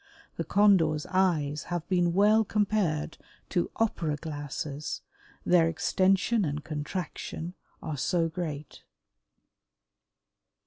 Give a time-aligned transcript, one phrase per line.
[0.35, 3.19] The Condor's eyes have been well compared
[3.49, 5.03] to opera glasses,
[5.45, 8.81] their extension and contraction are so great.